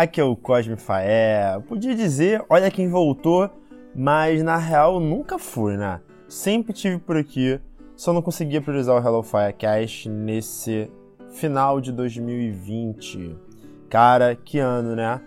[0.00, 1.60] Aqui é o Cosme Faé.
[1.68, 3.50] Podia dizer, olha quem voltou,
[3.94, 6.00] mas na real nunca fui, né?
[6.26, 7.60] Sempre tive por aqui,
[7.94, 10.90] só não conseguia priorizar o Hello Firecast nesse
[11.32, 13.36] final de 2020.
[13.90, 15.20] Cara, que ano, né?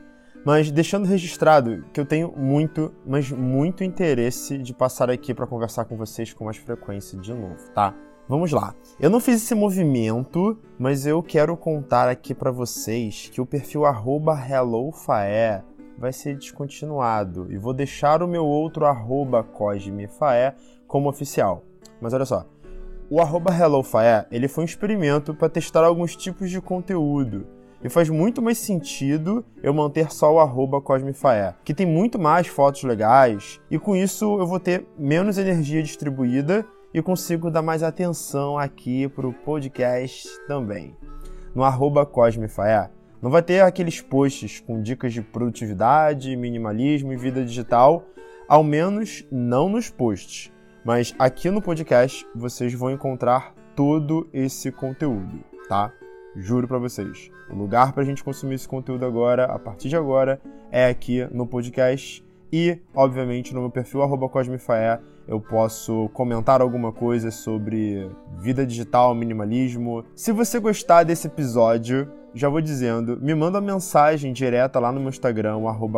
[0.44, 5.86] Mas deixando registrado que eu tenho muito, mas muito interesse de passar aqui para conversar
[5.86, 7.94] com vocês com mais frequência de novo, tá?
[8.28, 8.74] Vamos lá.
[9.02, 13.84] Eu não fiz esse movimento, mas eu quero contar aqui para vocês que o perfil
[13.86, 15.62] HelloFaé
[15.98, 18.86] vai ser descontinuado e vou deixar o meu outro
[19.52, 20.56] CosmeFaé
[20.88, 21.64] como oficial.
[22.00, 22.46] Mas olha só,
[23.10, 27.46] o HelloFaé ele foi um experimento para testar alguns tipos de conteúdo.
[27.84, 32.84] E faz muito mais sentido eu manter só o CosmeFaé, que tem muito mais fotos
[32.84, 38.58] legais, e com isso eu vou ter menos energia distribuída e consigo dar mais atenção
[38.58, 40.96] aqui para o podcast também.
[41.56, 42.90] No arroba CosmeFaé,
[43.22, 48.06] não vai ter aqueles posts com dicas de produtividade, minimalismo e vida digital,
[48.48, 50.52] ao menos não nos posts.
[50.84, 55.92] Mas aqui no podcast vocês vão encontrar todo esse conteúdo, tá?
[56.36, 57.32] Juro para vocês.
[57.50, 60.42] O lugar para a gente consumir esse conteúdo agora, a partir de agora,
[60.72, 67.32] é aqui no podcast e, obviamente, no meu perfil @cosmefaé eu posso comentar alguma coisa
[67.32, 70.06] sobre vida digital, minimalismo.
[70.16, 75.00] Se você gostar desse episódio, já vou dizendo, me manda uma mensagem direta lá no
[75.00, 75.58] meu Instagram,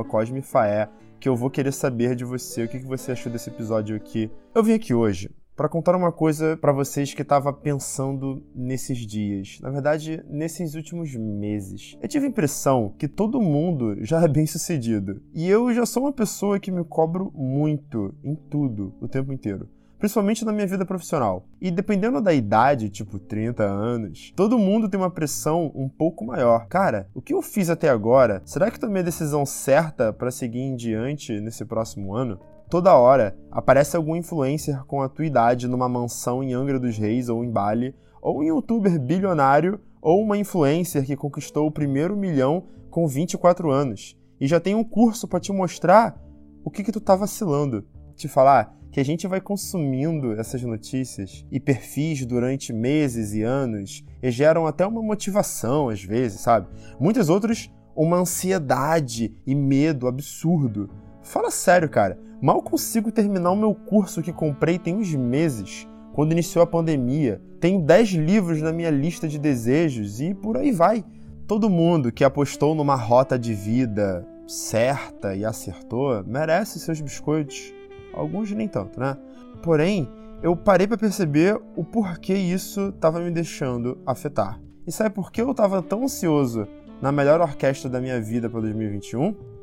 [0.10, 0.88] @cosmefaé,
[1.20, 4.32] que eu vou querer saber de você o que você achou desse episódio aqui.
[4.54, 9.60] Eu vim aqui hoje para contar uma coisa para vocês que estava pensando nesses dias.
[9.62, 11.98] Na verdade, nesses últimos meses.
[12.02, 15.22] Eu tive a impressão que todo mundo já é bem sucedido.
[15.34, 19.70] E eu já sou uma pessoa que me cobro muito em tudo o tempo inteiro
[19.98, 21.48] principalmente na minha vida profissional.
[21.60, 26.68] E dependendo da idade, tipo 30 anos, todo mundo tem uma pressão um pouco maior.
[26.68, 28.42] Cara, o que eu fiz até agora?
[28.46, 32.40] Será que tomei a decisão certa para seguir em diante nesse próximo ano?
[32.70, 37.30] Toda hora aparece algum influencer com a tua idade numa mansão em Angra dos Reis
[37.30, 42.68] ou em Bali, ou um youtuber bilionário ou uma influencer que conquistou o primeiro milhão
[42.90, 46.20] com 24 anos e já tem um curso para te mostrar
[46.64, 47.86] o que que tu tá vacilando.
[48.16, 54.04] Te falar que a gente vai consumindo essas notícias e perfis durante meses e anos
[54.24, 56.68] e geram até uma motivação às vezes, sabe?
[57.00, 60.90] Muitas outras uma ansiedade e medo absurdo.
[61.22, 62.20] Fala sério, cara.
[62.46, 67.42] Mal consigo terminar o meu curso que comprei tem uns meses, quando iniciou a pandemia.
[67.60, 71.04] Tenho 10 livros na minha lista de desejos e por aí vai.
[71.48, 77.74] Todo mundo que apostou numa rota de vida certa e acertou merece seus biscoitos.
[78.14, 79.18] Alguns nem tanto, né?
[79.64, 80.08] Porém,
[80.44, 84.62] eu parei para perceber o porquê isso estava me deixando afetar.
[84.86, 86.68] E sabe por que eu estava tão ansioso
[87.02, 89.55] na melhor orquestra da minha vida para 2021?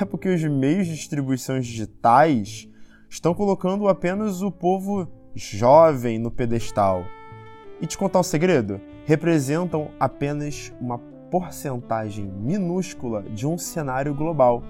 [0.00, 2.68] É porque os meios de distribuição digitais
[3.08, 7.04] estão colocando apenas o povo jovem no pedestal.
[7.80, 8.80] E te contar um segredo?
[9.04, 10.98] Representam apenas uma
[11.30, 14.62] porcentagem minúscula de um cenário global.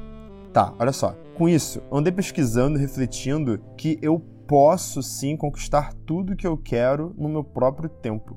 [0.53, 1.17] Tá, olha só.
[1.37, 7.15] Com isso, andei pesquisando e refletindo que eu posso sim conquistar tudo que eu quero
[7.17, 8.37] no meu próprio tempo.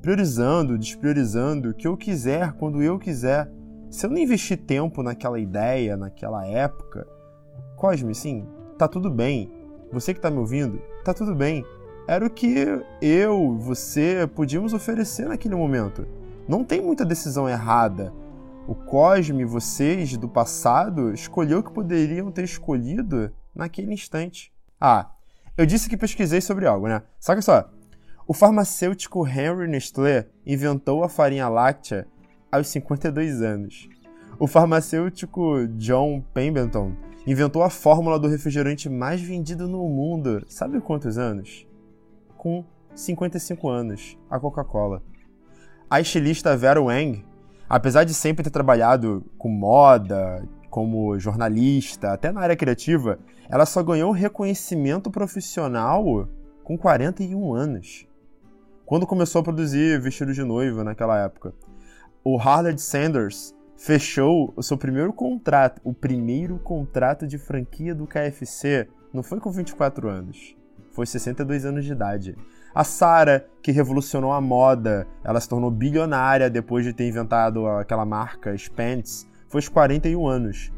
[0.00, 3.50] Priorizando, despriorizando o que eu quiser quando eu quiser
[3.90, 7.06] se eu não investir tempo naquela ideia, naquela época,
[7.76, 9.50] Cosme, sim, tá tudo bem.
[9.92, 11.64] Você que tá me ouvindo, tá tudo bem.
[12.06, 12.66] Era o que
[13.00, 16.06] eu, você podíamos oferecer naquele momento.
[16.48, 18.12] Não tem muita decisão errada.
[18.66, 24.52] O Cosme, vocês do passado, escolheu o que poderiam ter escolhido naquele instante.
[24.80, 25.10] Ah,
[25.56, 27.02] eu disse que pesquisei sobre algo, né?
[27.18, 27.70] Saca só.
[28.26, 32.06] O farmacêutico Henry Nestlé inventou a farinha láctea
[32.50, 33.88] aos 52 anos.
[34.38, 36.92] O farmacêutico John Pemberton
[37.26, 40.44] inventou a fórmula do refrigerante mais vendido no mundo.
[40.48, 41.66] Sabe quantos anos?
[42.36, 42.64] Com
[42.94, 45.02] 55 anos, a Coca-Cola.
[45.90, 47.24] A estilista Vera Wang,
[47.68, 53.18] apesar de sempre ter trabalhado com moda, como jornalista, até na área criativa,
[53.48, 56.28] ela só ganhou reconhecimento profissional
[56.62, 58.06] com 41 anos.
[58.86, 61.52] Quando começou a produzir vestidos de noiva naquela época
[62.30, 68.86] o Harland Sanders fechou o seu primeiro contrato, o primeiro contrato de franquia do KFC,
[69.14, 70.54] não foi com 24 anos,
[70.92, 72.36] foi 62 anos de idade.
[72.74, 78.04] A Sarah, que revolucionou a moda, ela se tornou bilionária depois de ter inventado aquela
[78.04, 80.70] marca Spence, foi aos 41 anos.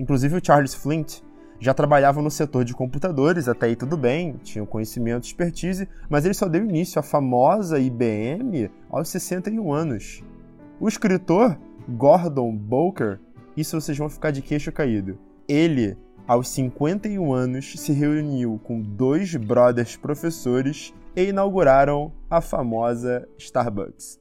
[0.00, 1.20] Inclusive o Charles Flint
[1.60, 6.24] já trabalhava no setor de computadores, até aí tudo bem, tinha conhecimento e expertise, mas
[6.24, 10.24] ele só deu início à famosa IBM aos 61 anos.
[10.78, 11.58] O escritor
[11.88, 13.18] Gordon Booker,
[13.56, 15.18] isso vocês vão ficar de queixo caído.
[15.48, 15.96] Ele,
[16.28, 24.20] aos 51 anos, se reuniu com dois brothers professores e inauguraram a famosa Starbucks.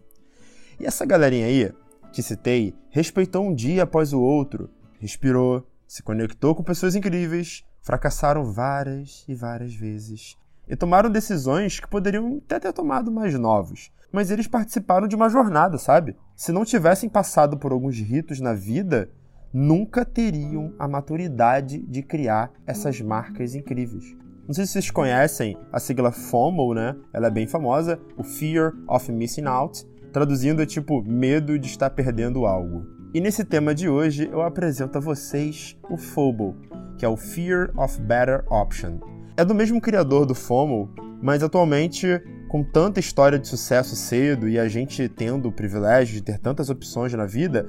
[0.80, 1.74] E essa galerinha aí,
[2.14, 8.46] que citei, respeitou um dia após o outro, respirou, se conectou com pessoas incríveis, fracassaram
[8.46, 10.38] várias e várias vezes
[10.68, 15.30] e tomaram decisões que poderiam até ter tomado mais novos, mas eles participaram de uma
[15.30, 16.16] jornada, sabe?
[16.36, 19.10] Se não tivessem passado por alguns ritos na vida,
[19.54, 24.16] nunca teriam a maturidade de criar essas marcas incríveis.
[24.48, 26.96] Não sei se vocês conhecem a sigla FOMO, né?
[27.12, 31.90] Ela é bem famosa, o Fear of Missing Out, traduzindo é tipo medo de estar
[31.90, 32.86] perdendo algo.
[33.14, 36.56] E nesse tema de hoje eu apresento a vocês o FOBO,
[36.98, 39.15] que é o Fear of Better Option.
[39.38, 40.90] É do mesmo criador do FOMO,
[41.22, 46.22] mas atualmente, com tanta história de sucesso cedo e a gente tendo o privilégio de
[46.22, 47.68] ter tantas opções na vida,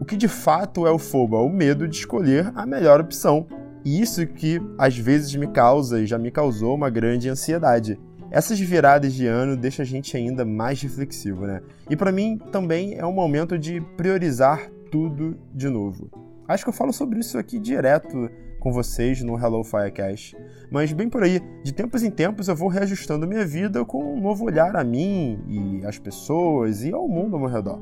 [0.00, 1.36] o que de fato é o FOBO?
[1.36, 3.46] É o medo de escolher a melhor opção
[3.84, 7.96] e isso que às vezes me causa e já me causou uma grande ansiedade.
[8.28, 11.62] Essas viradas de ano deixam a gente ainda mais reflexivo, né?
[11.88, 16.10] E para mim também é um momento de priorizar tudo de novo.
[16.48, 18.28] Acho que eu falo sobre isso aqui direto
[18.64, 20.36] com vocês no Hello Firecast.
[20.72, 24.20] Mas bem por aí, de tempos em tempos eu vou reajustando minha vida com um
[24.20, 27.80] novo olhar a mim e às pessoas e ao mundo ao meu redor.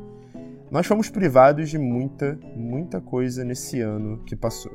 [0.71, 4.73] Nós fomos privados de muita, muita coisa nesse ano que passou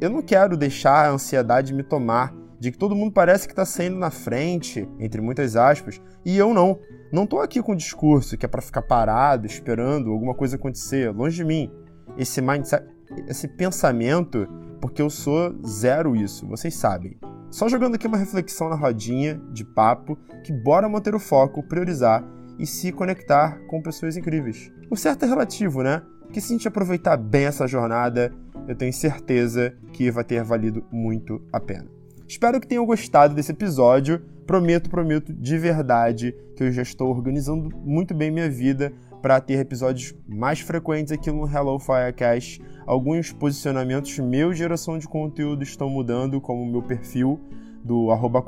[0.00, 3.64] eu não quero deixar a ansiedade me tomar de que todo mundo parece que está
[3.64, 6.78] saindo na frente, entre muitas aspas, e eu não.
[7.12, 11.10] Não estou aqui com um discurso que é para ficar parado, esperando alguma coisa acontecer,
[11.10, 11.70] longe de mim.
[12.16, 12.84] Esse mindset,
[13.26, 14.46] esse pensamento,
[14.80, 17.18] porque eu sou zero isso, vocês sabem.
[17.50, 22.24] Só jogando aqui uma reflexão na rodinha de papo, que bora manter o foco, priorizar
[22.58, 24.70] e se conectar com pessoas incríveis.
[24.88, 26.02] O certo é relativo, né?
[26.32, 28.32] Que se a gente aproveitar bem essa jornada,
[28.68, 31.86] eu tenho certeza que vai ter valido muito a pena.
[32.28, 34.22] Espero que tenham gostado desse episódio.
[34.46, 39.58] Prometo, prometo de verdade que eu já estou organizando muito bem minha vida para ter
[39.58, 42.60] episódios mais frequentes aqui no Hello Firecast.
[42.86, 47.40] Alguns posicionamentos meus de geração de conteúdo estão mudando, como o meu perfil
[47.82, 48.44] do arroba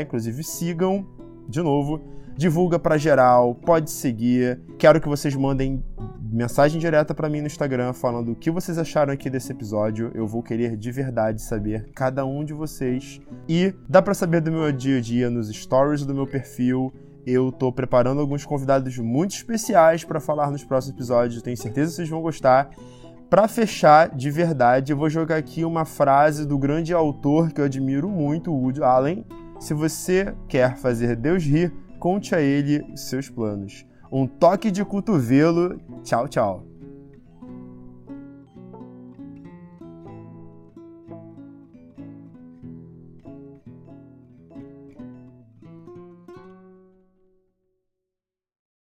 [0.00, 1.06] inclusive sigam
[1.48, 2.00] de novo
[2.36, 4.60] divulga para geral, pode seguir.
[4.78, 5.82] Quero que vocês mandem
[6.20, 10.10] mensagem direta para mim no Instagram falando o que vocês acharam aqui desse episódio.
[10.14, 13.20] Eu vou querer de verdade saber cada um de vocês.
[13.48, 16.92] E dá para saber do meu dia a dia nos stories do meu perfil.
[17.26, 21.42] Eu tô preparando alguns convidados muito especiais para falar nos próximos episódios.
[21.42, 22.70] Tenho certeza que vocês vão gostar.
[23.30, 27.64] Para fechar de verdade, eu vou jogar aqui uma frase do grande autor que eu
[27.64, 29.24] admiro muito, Woody Allen.
[29.58, 33.86] Se você quer fazer Deus rir, conte a ele seus planos.
[34.10, 35.80] Um toque de cotovelo.
[36.02, 36.71] Tchau, tchau.